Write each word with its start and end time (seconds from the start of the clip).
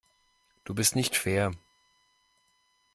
Du 0.63 0.73
bist 0.73 0.95
nicht 0.95 1.15
fair. 1.15 1.51